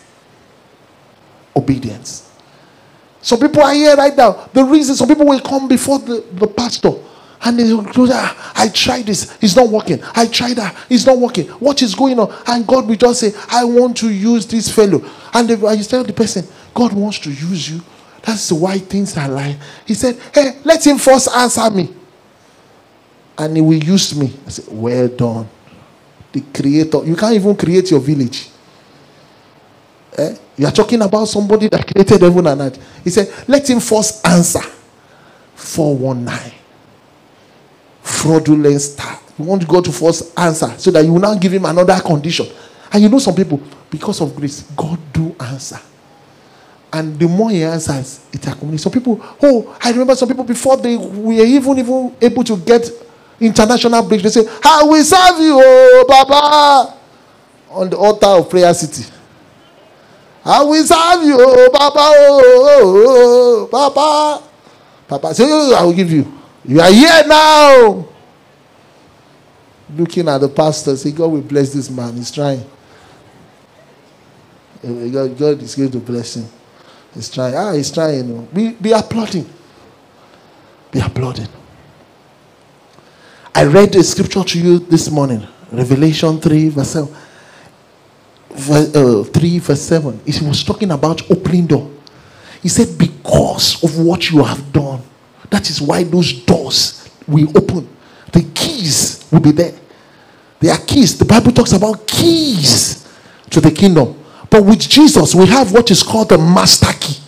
[1.56, 2.32] Obedience.
[3.22, 4.50] Some people are here right now.
[4.54, 6.92] The reason some people will come before the, the pastor
[7.46, 10.02] And they go, ah, I tried this, it's not working.
[10.16, 11.48] I tried that, it's not working.
[11.60, 12.34] What is going on?
[12.48, 15.04] And God will just say, I want to use this fellow.
[15.34, 17.82] And they, you tell the person, God wants to use you.
[18.24, 19.58] That's why things are like.
[19.86, 21.94] He said, Hey, let him first answer me.
[23.38, 24.34] And he will use me.
[24.46, 25.50] I said, Well done.
[26.32, 27.04] The creator.
[27.04, 28.50] You can't even create your village.
[30.18, 30.36] Eh?
[30.58, 33.02] You are talking about somebody that created heaven and earth.
[33.04, 34.62] He said, Let him first answer.
[35.56, 36.54] 419.
[38.02, 39.22] Fraudulent start.
[39.38, 42.48] You want God to first answer so that you will now give him another condition.
[42.92, 45.80] And you know some people, because of grace, God do answer.
[46.94, 48.84] And the more he answers, it accumulates.
[48.84, 52.90] Some people, oh, I remember some people before they were even even able to get
[53.40, 54.24] international bridge.
[54.24, 56.98] they say, I will serve you, oh Baba,
[57.70, 59.12] on the altar of prayer city.
[60.44, 64.42] I will serve you, oh Baba, oh, oh, oh
[65.08, 65.34] Papa.
[65.34, 66.32] Say, oh, I will give you.
[66.64, 68.08] You are here now.
[69.96, 72.16] Looking at the pastor, say, God will bless this man.
[72.16, 72.64] He's trying.
[74.84, 76.48] God, God is going to bless him.
[77.14, 77.56] He's trying.
[77.56, 78.46] Ah, he's trying.
[78.48, 79.48] Be, be applauding.
[80.92, 81.48] Be applauding.
[83.58, 85.48] I read the scripture to you this morning.
[85.72, 87.16] Revelation 3, verse 7.
[88.50, 90.20] Verse, uh, 3, verse 7.
[90.26, 91.90] It was talking about opening door.
[92.62, 95.02] He said, Because of what you have done,
[95.50, 97.88] that is why those doors will open.
[98.34, 99.74] The keys will be there.
[100.60, 101.18] they are keys.
[101.18, 103.08] The Bible talks about keys
[103.52, 104.22] to the kingdom.
[104.50, 107.22] But with Jesus, we have what is called the master key.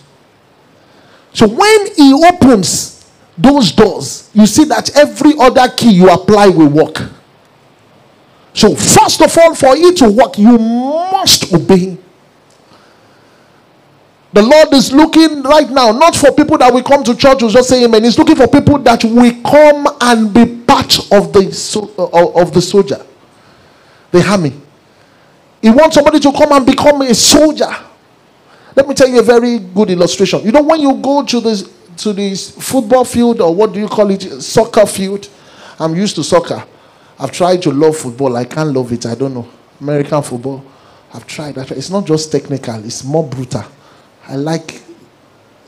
[1.32, 2.97] So when he opens
[3.38, 6.98] those doors, you see that every other key you apply will work.
[8.52, 11.96] So, first of all, for it to work, you must obey.
[14.32, 17.48] The Lord is looking right now, not for people that will come to church to
[17.48, 18.02] just say amen.
[18.02, 22.52] He's looking for people that will come and be part of the, so, uh, of
[22.52, 23.04] the soldier,
[24.10, 24.52] the army.
[25.62, 27.72] He wants somebody to come and become a soldier.
[28.74, 30.42] Let me tell you a very good illustration.
[30.44, 33.88] You know, when you go to this to this football field or what do you
[33.88, 35.28] call it, soccer field.
[35.78, 36.64] I'm used to soccer.
[37.18, 38.36] I've tried to love football.
[38.36, 39.06] I can't love it.
[39.06, 39.48] I don't know.
[39.80, 40.64] American football.
[41.12, 41.56] I've tried.
[41.58, 42.84] It's not just technical.
[42.84, 43.64] It's more brutal.
[44.26, 44.82] I like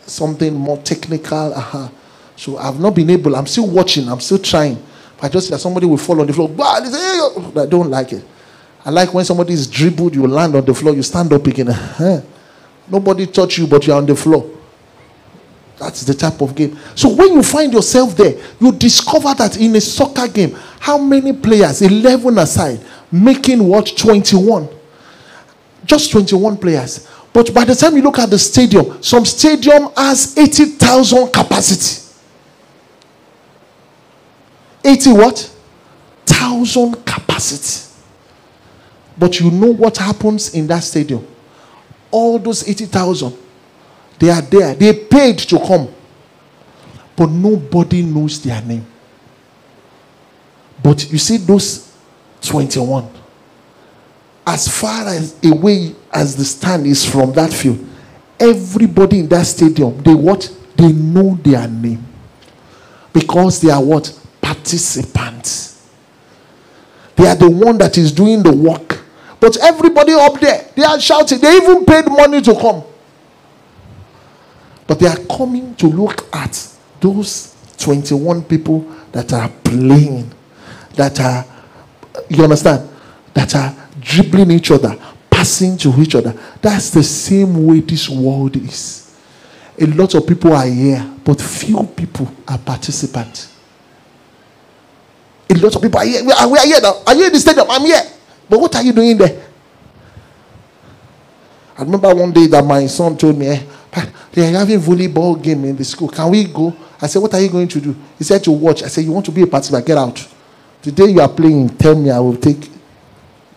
[0.06, 1.54] something more technical.
[1.54, 1.88] Uh-huh.
[2.36, 3.34] So I've not been able.
[3.36, 4.08] I'm still watching.
[4.08, 4.82] I'm still trying.
[5.22, 6.50] I just that somebody will fall on the floor.
[6.58, 8.24] I don't like it.
[8.84, 11.68] I like when somebody is dribbled, you land on the floor, you stand up again.
[12.88, 14.50] Nobody touch you, but you're on the floor.
[15.80, 16.78] That's the type of game.
[16.94, 21.32] So when you find yourself there, you discover that in a soccer game, how many
[21.32, 23.96] players, 11 aside, making what?
[23.96, 24.68] 21.
[25.86, 27.08] Just 21 players.
[27.32, 32.14] But by the time you look at the stadium, some stadium has 80,000 capacity.
[34.84, 35.56] 80 what?
[36.26, 37.90] Thousand capacity.
[39.16, 41.26] But you know what happens in that stadium?
[42.10, 43.34] All those 80,000,
[44.20, 44.74] they are there.
[44.74, 45.88] They paid to come.
[47.16, 48.86] But nobody knows their name.
[50.82, 51.90] But you see, those
[52.42, 53.10] 21,
[54.46, 57.84] as far as away as the stand is from that field,
[58.38, 60.54] everybody in that stadium, they what?
[60.76, 62.06] They know their name.
[63.12, 64.18] Because they are what?
[64.40, 65.88] Participants.
[67.16, 69.00] They are the one that is doing the work.
[69.40, 71.38] But everybody up there, they are shouting.
[71.38, 72.84] They even paid money to come.
[74.90, 76.68] But they are coming to look at
[77.00, 78.80] those 21 people
[79.12, 80.28] that are playing,
[80.96, 81.44] that are,
[82.28, 82.90] you understand,
[83.32, 84.98] that are dribbling each other,
[85.30, 86.36] passing to each other.
[86.60, 89.16] That's the same way this world is.
[89.80, 93.56] A lot of people are here, but few people are participants.
[95.48, 96.24] A lot of people are here.
[96.24, 97.00] We are, here now.
[97.06, 97.68] Are you in the stadium?
[97.70, 98.02] I'm here.
[98.48, 99.40] But what are you doing there?
[101.78, 103.62] I remember one day that my son told me, eh,
[104.32, 106.08] they are having volleyball game in the school.
[106.08, 106.76] Can we go?
[107.00, 107.96] I said, What are you going to do?
[108.18, 108.82] He said to watch.
[108.82, 109.86] I said, You want to be a participant?
[109.86, 110.28] Get out.
[110.82, 112.66] The day you are playing, tell me I will take.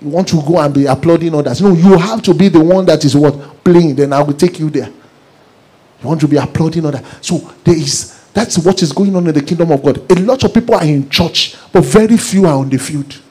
[0.01, 1.61] You want to go and be applauding others.
[1.61, 3.63] No, you have to be the one that is what?
[3.63, 3.95] Playing.
[3.95, 4.87] Then I will take you there.
[4.87, 7.01] You want to be applauding others.
[7.21, 10.11] So there is that's what is going on in the kingdom of God.
[10.11, 13.21] A lot of people are in church, but very few are on the field.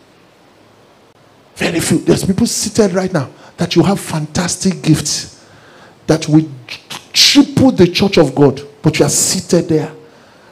[1.56, 1.98] Very few.
[1.98, 5.44] There's people seated right now that you have fantastic gifts
[6.06, 6.48] that will
[7.32, 9.90] triple the church of God, but you are seated there.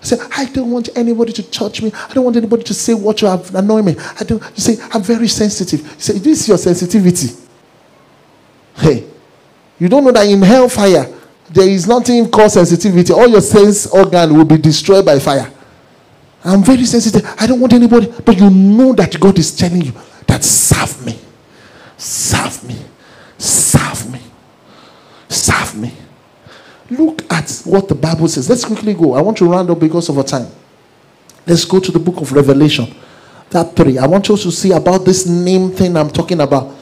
[0.00, 1.92] I say, I don't want anybody to touch me.
[1.92, 3.96] I don't want anybody to say what you have annoyed me.
[4.18, 4.42] I don't.
[4.42, 5.80] You say, I'm very sensitive.
[5.80, 7.36] You say, this is your sensitivity.
[8.76, 9.06] Hey,
[9.78, 11.14] you don't know that in hellfire
[11.50, 13.12] there is nothing called sensitivity.
[13.12, 15.52] All your sense organ will be destroyed by fire.
[16.42, 17.28] I'm very sensitive.
[17.38, 18.10] I don't want anybody.
[18.24, 19.92] But you know that God is telling you
[20.26, 21.18] that serve me.
[21.98, 22.76] Serve me.
[23.36, 24.20] Serve me.
[25.28, 25.92] Serve me.
[26.90, 28.48] Look at what the Bible says.
[28.48, 29.14] Let's quickly go.
[29.14, 30.50] I want to round up because of our time.
[31.46, 32.92] Let's go to the book of Revelation.
[33.50, 33.98] That three.
[33.98, 36.76] I want you to see about this name thing I'm talking about.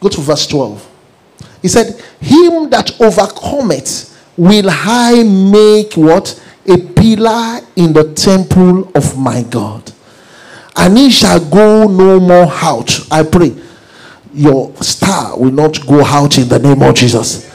[0.00, 0.90] Go to verse 12.
[1.62, 6.40] He said, Him that overcometh will I make what?
[6.66, 9.93] A pillar in the temple of my God.
[10.76, 13.06] And he shall go no more out.
[13.10, 13.54] I pray
[14.34, 17.48] your star will not go out in the name of Jesus.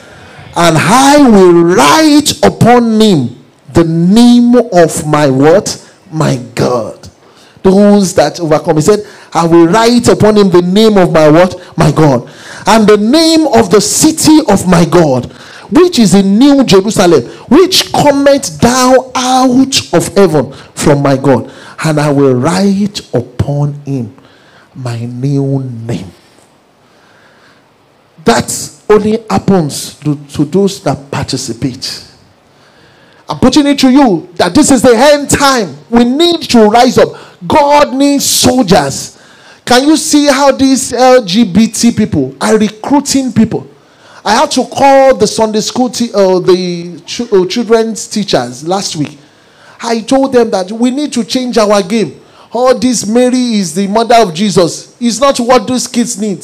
[0.55, 5.93] And I will write upon him the name of my what?
[6.11, 7.09] My God.
[7.61, 8.77] Those that overcome.
[8.77, 11.77] He said, I will write upon him the name of my what?
[11.77, 12.29] My God.
[12.65, 15.31] And the name of the city of my God,
[15.71, 21.51] which is in New Jerusalem, which cometh down out of heaven from my God.
[21.83, 24.15] And I will write upon him
[24.75, 26.11] my new name.
[28.25, 28.51] That
[28.89, 32.05] only happens to, to those that participate.
[33.27, 35.77] I'm putting it to you that this is the end time.
[35.89, 37.09] We need to rise up.
[37.47, 39.17] God needs soldiers.
[39.63, 43.67] Can you see how these LGBT people are recruiting people?
[44.23, 48.95] I had to call the Sunday school, te- uh, the ch- uh, children's teachers last
[48.95, 49.17] week.
[49.81, 52.19] I told them that we need to change our game.
[52.51, 54.99] All this Mary is the mother of Jesus.
[54.99, 56.43] Is not what those kids need.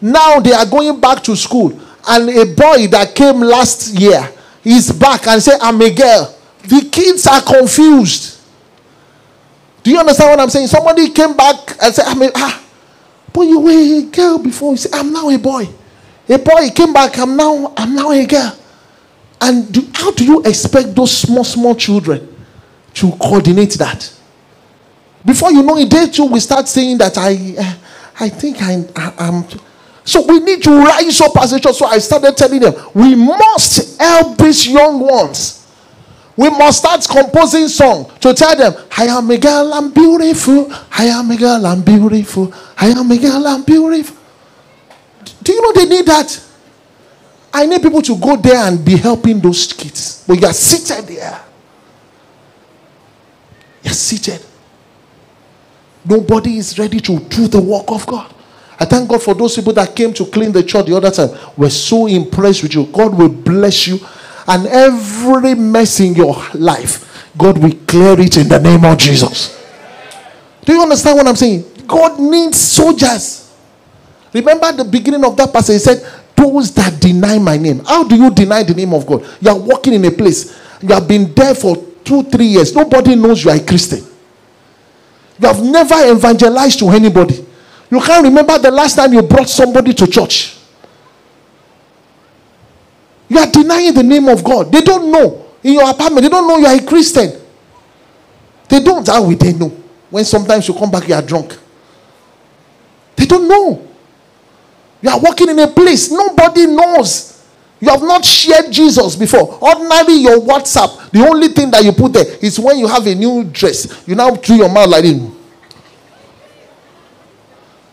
[0.00, 4.28] Now they are going back to school, and a boy that came last year
[4.64, 8.38] is back and say, "I'm a girl." The kids are confused.
[9.84, 10.66] Do you understand what I'm saying?
[10.66, 12.62] Somebody came back and said, "I'm a ah,
[13.32, 15.68] but you were a girl before." You say, "I'm now a boy."
[16.28, 17.18] A boy came back.
[17.18, 17.72] I'm now.
[17.76, 18.58] I'm now a girl.
[19.40, 22.34] And do, how do you expect those small, small children
[22.94, 24.12] to coordinate that?
[25.24, 27.74] Before you know it, day two, we start saying that I, uh,
[28.20, 29.44] I think I, I, am
[30.04, 31.76] So we need to rise up as a church.
[31.76, 35.66] So I started telling them, we must help these young ones.
[36.36, 40.70] We must start composing song to tell them, I am a girl, I'm beautiful.
[40.92, 42.52] I am a girl, I'm beautiful.
[42.78, 44.16] I am a girl, I'm beautiful.
[45.46, 46.42] Do you know they need that?
[47.54, 50.24] I need people to go there and be helping those kids.
[50.26, 51.40] But you are seated there.
[53.84, 54.44] You're seated.
[56.04, 58.34] Nobody is ready to do the work of God.
[58.80, 61.30] I thank God for those people that came to clean the church the other time.
[61.56, 62.86] We're so impressed with you.
[62.86, 64.00] God will bless you.
[64.48, 69.56] And every mess in your life, God will clear it in the name of Jesus.
[70.64, 71.64] Do you understand what I'm saying?
[71.86, 73.45] God needs soldiers.
[74.36, 77.82] Remember the beginning of that passage, he said, Those that deny my name.
[77.86, 79.26] How do you deny the name of God?
[79.40, 82.74] You are walking in a place, you have been there for two, three years.
[82.74, 84.04] Nobody knows you are a Christian.
[85.40, 87.46] You have never evangelized to anybody.
[87.90, 90.58] You can't remember the last time you brought somebody to church.
[93.28, 94.70] You are denying the name of God.
[94.70, 95.46] They don't know.
[95.62, 97.40] In your apartment, they don't know you are a Christian.
[98.68, 99.06] They don't.
[99.06, 99.68] How will they know?
[100.10, 101.56] When sometimes you come back, you are drunk.
[103.16, 103.85] They don't know.
[105.06, 107.46] You are walking in a place nobody knows.
[107.78, 109.56] You have not shared Jesus before.
[109.62, 113.14] Ordinarily, your WhatsApp, the only thing that you put there is when you have a
[113.14, 114.02] new dress.
[114.08, 115.22] You now do your mouth like this.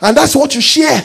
[0.01, 1.03] And that's what you share.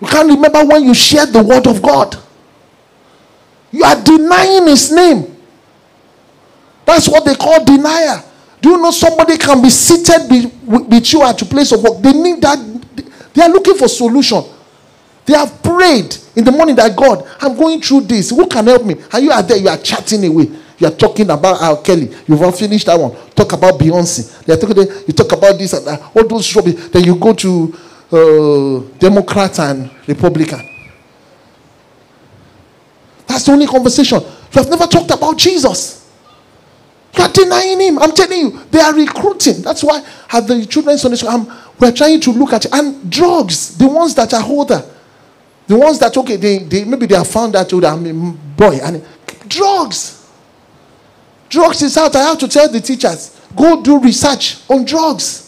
[0.00, 2.16] You can't remember when you shared the word of God.
[3.72, 5.36] You are denying his name.
[6.84, 8.22] That's what they call denier.
[8.60, 12.00] Do you know somebody can be seated with you at your place of work?
[12.00, 12.77] They need that.
[13.38, 14.42] They are looking for solution.
[15.24, 18.30] They have prayed in the morning that God, I'm going through this.
[18.30, 18.96] Who can help me?
[19.12, 20.50] And you are there, you are chatting away.
[20.76, 21.80] You are talking about R.
[21.80, 22.12] Kelly.
[22.26, 23.12] You've all finished that one.
[23.36, 24.44] Talk about Beyonce.
[24.44, 26.16] They are talking, you talk about this and that.
[26.16, 26.88] All those rubbish.
[26.88, 27.78] Then you go to
[28.10, 30.68] uh, Democrat and Republican.
[33.28, 34.20] That's the only conversation.
[34.20, 36.10] You have never talked about Jesus.
[37.16, 37.98] You are denying him.
[38.00, 39.62] I'm telling you, they are recruiting.
[39.62, 41.46] That's why at the children's Sunday school, I'm,
[41.80, 42.72] we're trying to look at.
[42.72, 44.84] And drugs, the ones that are older,
[45.66, 49.04] the ones that okay, they, they maybe they have found that oh, I'm boy and
[49.46, 50.26] drugs.
[51.48, 52.14] Drugs is out.
[52.16, 55.44] I have to tell the teachers, go do research on drugs.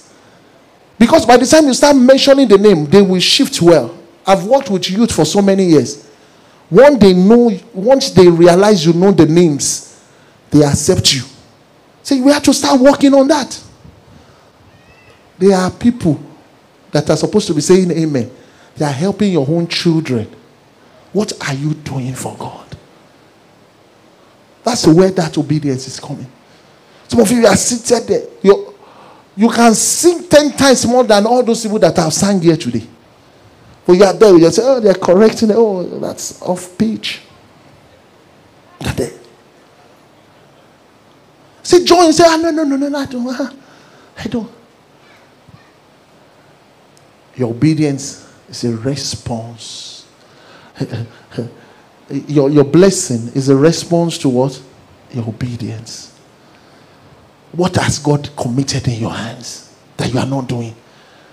[0.99, 3.97] Because by the time you start mentioning the name, they will shift well.
[4.27, 6.07] I've worked with youth for so many years.
[6.71, 9.99] Once they know, once they realize you know the names,
[10.51, 11.23] they accept you.
[12.03, 13.61] So we have to start working on that.
[15.41, 16.21] There are people
[16.93, 18.31] that are supposed to be saying amen.
[18.77, 20.29] They are helping your own children
[21.13, 22.67] What are you doing for God?
[24.63, 26.31] That's where that obedience is coming.
[27.09, 28.23] Some of you are seated there.
[28.43, 28.75] You,
[29.37, 32.87] you can sing 10 times more than all those people that have sang here today.
[33.85, 35.57] But you are there, you say, oh, they're correcting it.
[35.57, 37.23] Oh, that's off pitch.
[38.81, 39.13] You're there.
[41.63, 42.13] Say, join.
[42.13, 43.27] Say, ah, no, no, no, no, no, I don't.
[43.29, 43.53] ah,
[44.19, 44.51] I don't.
[47.41, 50.07] Your obedience is a response.
[52.29, 54.63] your, your blessing is a response to what?
[55.13, 56.15] Your obedience.
[57.53, 60.75] What has God committed in your hands that you are not doing?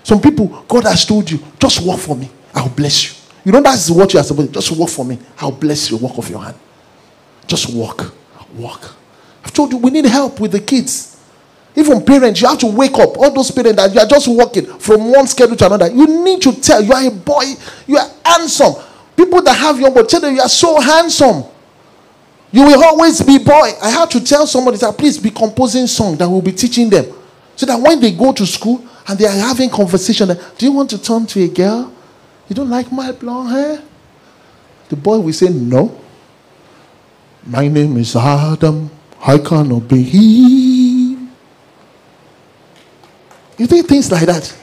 [0.02, 2.30] Some people, God has told you, just work for me.
[2.54, 3.14] I'll bless you.
[3.44, 5.18] You know that's what you are supposed to Just work for me.
[5.36, 5.98] I'll bless you.
[5.98, 6.56] Work of your hand.
[7.46, 8.14] Just walk.
[8.54, 8.94] Walk.
[9.44, 11.17] I've told you we need help with the kids.
[11.78, 13.16] Even parents, you have to wake up.
[13.16, 15.88] All those parents that you are just walking from one schedule to another.
[15.88, 17.44] You need to tell you are a boy,
[17.86, 18.74] you are handsome.
[19.16, 21.44] People that have young tell them you are so handsome.
[22.50, 23.70] You will always be boy.
[23.80, 27.06] I have to tell somebody that please be composing song that will be teaching them.
[27.54, 30.90] So that when they go to school and they are having conversation, do you want
[30.90, 31.92] to turn to a girl?
[32.48, 33.82] You don't like my blonde hair?
[34.88, 35.96] The boy will say, No.
[37.46, 38.90] My name is Adam.
[39.24, 40.77] I cannot be.
[43.58, 44.56] You think things like that?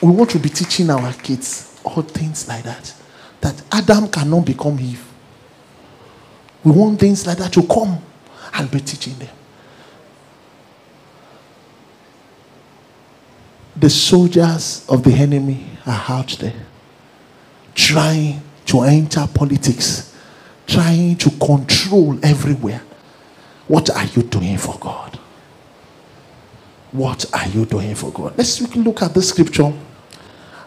[0.00, 2.94] We want to be teaching our kids all things like that.
[3.40, 5.04] That Adam cannot become Eve.
[6.62, 8.00] We want things like that to come
[8.54, 9.28] and be teaching them.
[13.76, 16.66] The soldiers of the enemy are out there
[17.74, 20.14] trying to enter politics,
[20.66, 22.82] trying to control everywhere.
[23.68, 25.17] What are you doing for God?
[26.92, 28.34] What are you doing for God?
[28.36, 29.72] Let's look at the scripture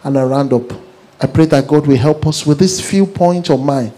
[0.03, 0.71] and I round up.
[1.19, 3.93] I pray that God will help us with this few points of mine.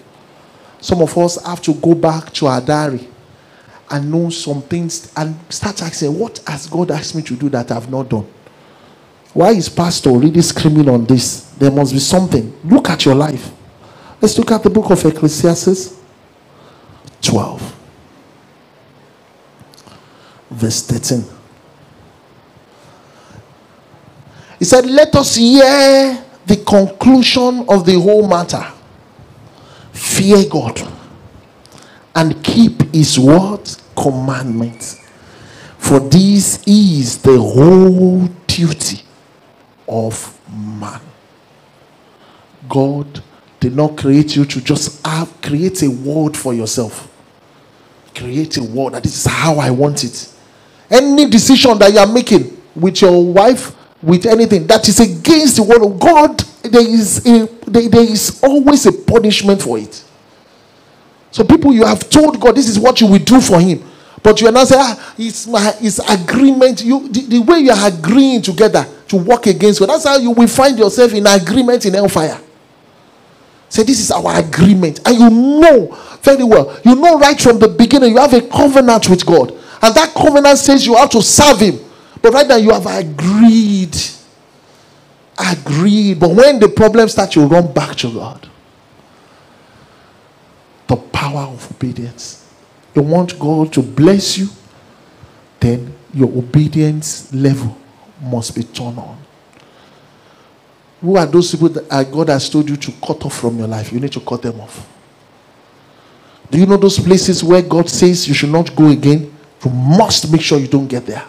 [0.80, 3.07] Some of us have to go back to our diary
[3.89, 7.71] and know some things and start asking, What has God asked me to do that
[7.71, 8.28] I've not done?
[9.34, 11.51] Why is pastor really screaming on this?
[11.51, 12.57] There must be something.
[12.63, 13.51] Look at your life.
[14.21, 15.99] Let's look at the book of Ecclesiastes
[17.21, 17.76] 12,
[20.51, 21.42] verse 13.
[24.64, 28.66] He said, Let us hear the conclusion of the whole matter.
[29.91, 30.82] Fear God
[32.16, 33.59] and keep his word
[33.93, 35.05] commandments.
[35.78, 39.01] For this is the whole duty
[39.86, 41.01] of man.
[42.70, 43.22] God
[43.59, 47.11] did not create you to just have create a word for yourself.
[48.16, 50.34] Create a word that this is how I want it.
[50.89, 55.63] Any decision that you are making with your wife, with anything that is against the
[55.63, 60.03] word of God, there is a there, there is always a punishment for it.
[61.31, 63.83] So people you have told God this is what you will do for him.
[64.21, 66.83] But you are not saying, ah, it's my it's agreement.
[66.83, 69.89] You the, the way you are agreeing together to work against God.
[69.89, 72.39] That's how you will find yourself in agreement in hellfire.
[73.69, 74.99] Say, this is our agreement.
[75.03, 76.79] And you know very well.
[76.85, 79.51] You know right from the beginning, you have a covenant with God.
[79.81, 81.79] And that covenant says you have to serve Him.
[82.24, 83.97] But right now, you have agreed.
[85.38, 86.21] Agreed.
[86.21, 88.49] But when the problem starts, you run back to God.
[90.88, 92.49] The power of obedience.
[92.95, 94.47] You want God to bless you,
[95.59, 97.78] then your obedience level
[98.21, 99.17] must be turned on.
[101.01, 103.67] Who are those people that uh, God has told you to cut off from your
[103.67, 103.91] life?
[103.91, 104.88] You need to cut them off.
[106.49, 109.36] Do you know those places where God says you should not go again?
[109.65, 111.26] You must make sure you don't get there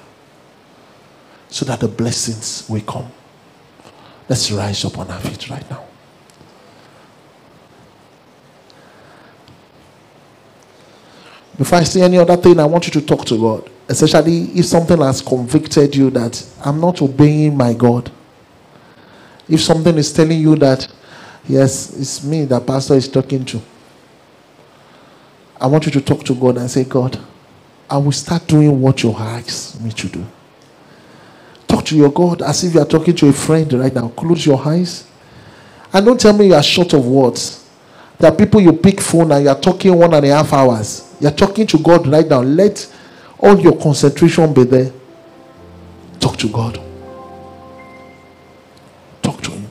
[1.48, 3.10] so that the blessings will come.
[4.28, 5.84] Let's rise up on our feet right now.
[11.56, 14.64] Before I say any other thing, I want you to talk to God, especially if
[14.64, 18.10] something has convicted you that I'm not obeying my God.
[19.48, 20.88] If something is telling you that,
[21.46, 23.60] yes, it's me that pastor is talking to,
[25.60, 27.18] I want you to talk to God and say, God,
[27.88, 30.26] I will start doing what you ask me to do.
[31.74, 34.06] Talk to your God as if you are talking to a friend right now.
[34.10, 35.08] Close your eyes.
[35.92, 37.68] And don't tell me you are short of words.
[38.16, 41.16] There are people you pick phone and you are talking one and a half hours.
[41.18, 42.42] You are talking to God right now.
[42.42, 42.88] Let
[43.40, 44.92] all your concentration be there.
[46.20, 46.80] Talk to God.
[49.20, 49.66] Talk to Him.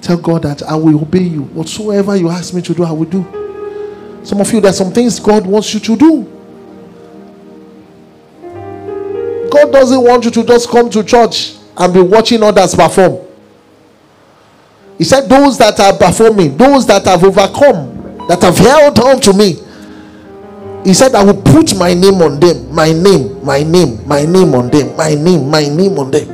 [0.00, 1.42] Tell God that I will obey you.
[1.42, 3.22] Whatsoever you ask me to do, I will do.
[4.24, 6.31] Some of you, there are some things God wants you to do.
[9.52, 13.18] God doesn't want you to just come to church and be watching others perform.
[14.96, 19.32] He said, Those that are performing, those that have overcome, that have held on to
[19.34, 19.56] me.
[20.84, 24.54] He said, I will put my name on them, my name, my name, my name
[24.54, 26.28] on them, my name, my name on them.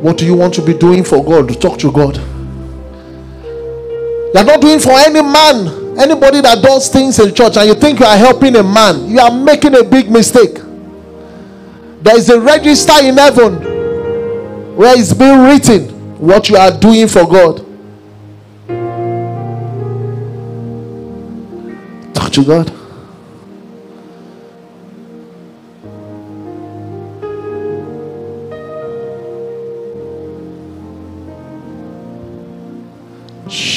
[0.00, 1.48] What do you want to be doing for God?
[1.48, 2.16] To talk to God.
[4.34, 8.00] You're not doing for any man, anybody that does things in church, and you think
[8.00, 9.08] you are helping a man.
[9.08, 10.54] You are making a big mistake.
[12.02, 15.88] There is a register in heaven where it's been written
[16.18, 17.64] what you are doing for God.
[22.14, 22.77] Talk to God.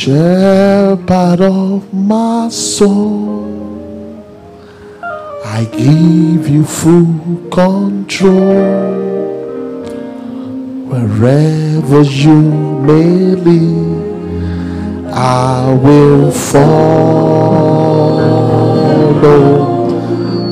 [0.03, 4.25] Shepherd of my soul,
[5.45, 8.95] I give you full control.
[10.89, 12.41] Wherever you
[12.81, 17.61] may lead, I will follow.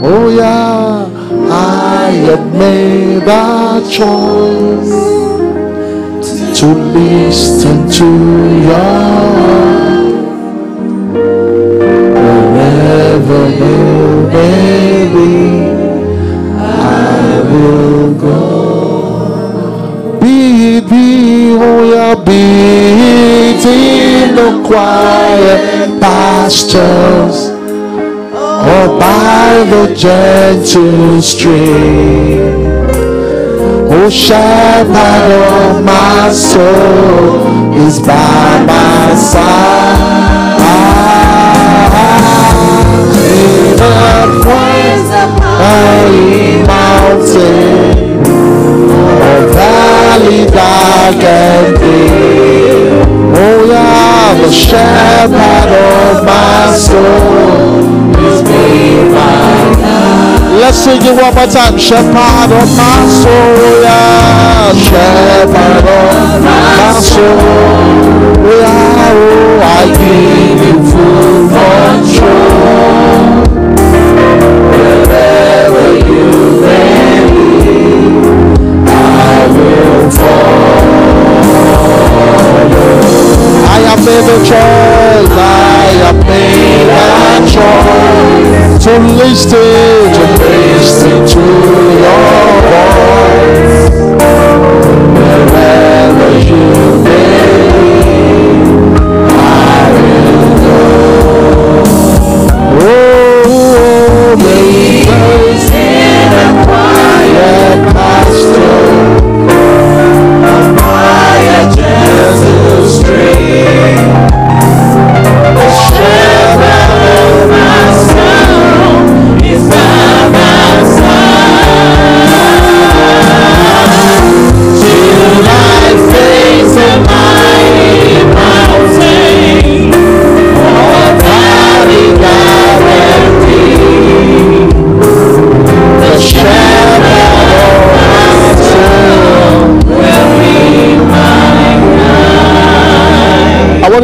[0.04, 1.10] Oh, yeah,
[1.50, 5.28] I have made a choice
[6.60, 8.05] to listen to
[8.68, 9.30] your
[12.53, 15.32] wherever you may be,
[16.57, 18.41] I will go.
[20.20, 22.43] Be be, yeah, be
[23.07, 27.38] it in the quiet pastures
[28.36, 32.78] or by the gentle stream.
[33.92, 40.60] Oh, of my soul is by my side.
[43.82, 48.22] The place of high mountain,
[49.26, 53.10] or valley dark and deep.
[53.42, 57.82] Oh, yeah, the shepherd of my soul
[58.24, 59.99] is me, my
[60.70, 61.80] Let's sing it one more time.
[61.80, 64.70] Shepherd of my soul, yeah.
[64.78, 67.26] Shepherd of my soul,
[68.45, 69.09] yeah.
[69.09, 72.70] Oh, I give you full control.
[74.70, 76.30] Wherever you
[76.61, 77.82] may be,
[78.86, 80.86] I will follow.
[83.65, 85.34] I have made a choice.
[85.34, 89.59] I have made a choice to listen,
[90.13, 90.39] to
[91.30, 92.28] to your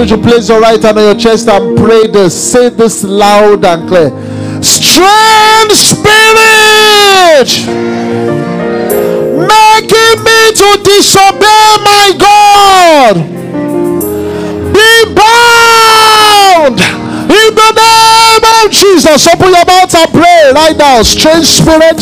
[0.05, 0.17] guide.
[0.17, 2.33] You place your right hand on your chest and pray this.
[2.51, 4.09] Say this loud and clear.
[4.63, 7.49] Strange spirit
[9.37, 13.15] making me to disobey my God.
[14.73, 19.27] Be bound in the name of Jesus.
[19.27, 21.01] Open your mouth and pray right now.
[21.03, 21.97] Strange spirit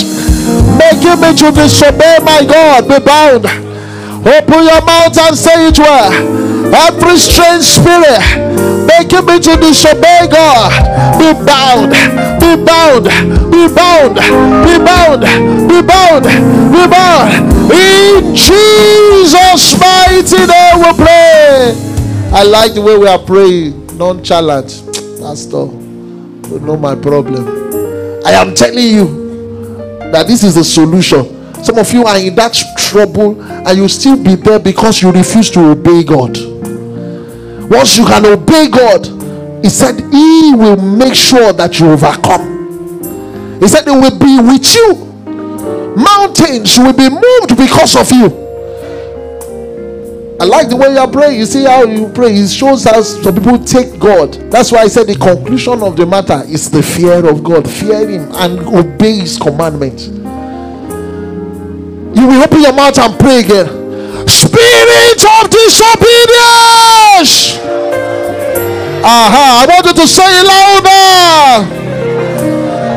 [0.77, 2.87] making me to disobey my God.
[2.87, 3.45] Be bound.
[4.25, 6.42] Open your mouth and say it well.
[6.73, 8.17] Every strange spirit
[8.87, 10.73] making me to disobey God.
[11.19, 11.91] Be bound.
[12.41, 13.05] Be bound.
[13.51, 14.15] Be bound.
[14.65, 15.21] Be bound.
[15.69, 16.25] Be bound.
[16.73, 17.29] Be bound.
[17.71, 21.73] In Jesus' mighty name we pray.
[22.33, 23.97] I like the way we are praying.
[23.97, 24.69] Nonchalant.
[25.21, 25.65] Pastor,
[26.49, 27.47] you know my problem.
[28.25, 29.05] I am telling you
[30.11, 31.23] that this is the solution.
[31.63, 35.49] Some of you are in that trouble and you still be there because you refuse
[35.51, 36.52] to obey God.
[37.69, 39.05] Once you can obey God,
[39.63, 43.59] He said He will make sure that you overcome.
[43.59, 45.09] He said He will be with you.
[45.95, 48.43] Mountains will be moved because of you.
[50.39, 51.39] I like the way you praying.
[51.39, 52.33] You see how you pray.
[52.33, 54.33] It shows us some people take God.
[54.51, 57.69] That's why I said the conclusion of the matter is the fear of God.
[57.69, 60.07] Fear Him and obey His commandments.
[62.17, 63.67] You will open your mouth and pray again.
[64.27, 66.62] Spirit of disobedience.
[69.03, 71.67] Aha, I want you to say it louder.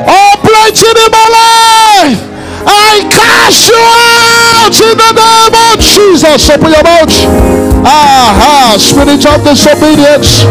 [0.07, 2.21] Oh, Operating in my life.
[2.69, 6.51] I cast you out in the name of Jesus.
[6.51, 7.15] Open your mouth.
[7.87, 10.43] Aha, spirit of disobedience.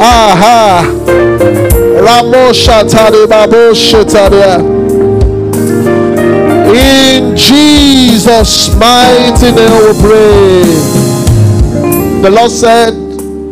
[0.00, 0.84] Aha.
[2.06, 4.60] Ramo shatari babo shataria.
[6.76, 7.85] In Jesus'
[8.78, 10.62] mighty name we pray.
[12.22, 12.94] The Lord said,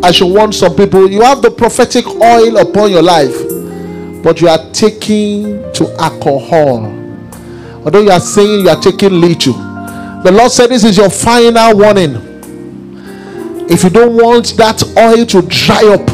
[0.02, 1.10] I should warn some people.
[1.10, 3.54] You have the prophetic oil upon your life
[4.24, 6.86] but you are taking to alcohol.
[7.84, 11.76] Although you are saying you are taking little, the Lord said this is your final
[11.76, 12.16] warning.
[13.68, 16.08] If you don't want that oil to dry up,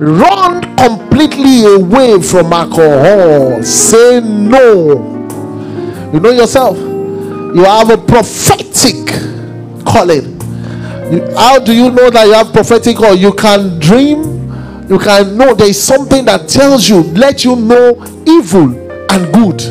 [0.00, 3.62] run completely away from alcohol.
[3.62, 5.28] Say no.
[6.12, 6.76] You know yourself,
[7.54, 9.06] you have a prophetic
[9.84, 10.40] calling.
[11.12, 14.40] You, how do you know that you have prophetic or you can dream
[14.90, 17.92] you can know there is something that tells you, let you know
[18.26, 18.74] evil
[19.08, 19.62] and good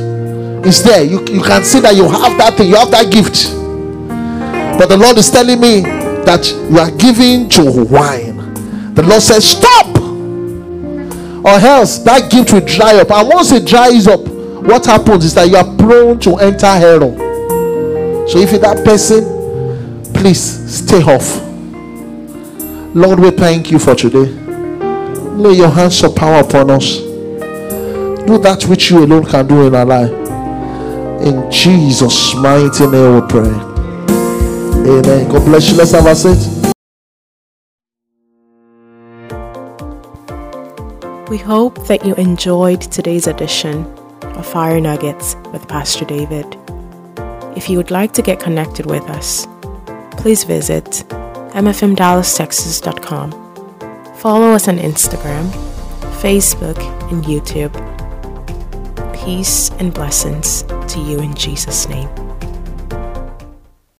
[0.65, 1.03] is there.
[1.03, 3.51] You, you can see that you have that thing, you have that gift.
[4.79, 8.93] But the Lord is telling me that you are giving to wine.
[8.93, 9.87] The Lord says, Stop!
[11.43, 13.11] Or else that gift will dry up.
[13.11, 17.28] And once it dries up, what happens is that you are prone to enter hell.
[18.29, 21.43] So if you're that person, please stay off.
[22.95, 24.49] Lord, we thank you for today
[25.39, 26.97] lay your hands of power upon us.
[28.27, 30.11] Do that which you alone can do in our life.
[31.21, 33.49] In Jesus' mighty name we pray.
[34.85, 35.29] Amen.
[35.29, 35.77] God bless you.
[35.77, 36.73] Let's have a seat.
[41.29, 43.85] We hope that you enjoyed today's edition
[44.21, 46.57] of Fire Nuggets with Pastor David.
[47.55, 49.47] If you would like to get connected with us,
[50.17, 50.85] please visit
[51.53, 53.49] mfmdallastexas.com
[54.19, 55.49] Follow us on Instagram,
[56.19, 56.77] Facebook,
[57.09, 57.71] and YouTube.
[59.15, 62.28] Peace and blessings to you in Jesus' name.